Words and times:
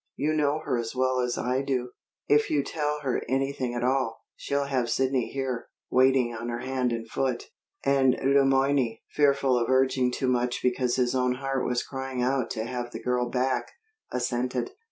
You 0.15 0.33
know 0.33 0.61
her 0.65 0.79
as 0.79 0.95
well 0.95 1.19
as 1.19 1.37
I 1.37 1.61
do. 1.61 1.91
If 2.27 2.49
you 2.49 2.63
tell 2.63 3.01
her 3.01 3.21
anything 3.29 3.75
at 3.75 3.83
all, 3.83 4.23
she'll 4.35 4.63
have 4.65 4.89
Sidney 4.89 5.29
here, 5.31 5.67
waiting 5.91 6.33
on 6.33 6.49
her 6.49 6.61
hand 6.61 6.91
and 6.91 7.07
foot." 7.07 7.51
And 7.85 8.17
Le 8.19 8.43
Moyne, 8.43 8.97
fearful 9.11 9.55
of 9.59 9.69
urging 9.69 10.11
too 10.11 10.27
much 10.27 10.63
because 10.63 10.95
his 10.95 11.13
own 11.13 11.35
heart 11.35 11.67
was 11.67 11.83
crying 11.83 12.23
out 12.23 12.49
to 12.49 12.63
have 12.65 12.89
the 12.89 12.99
girl 13.03 13.29
back, 13.29 13.73
assented. 14.11 14.71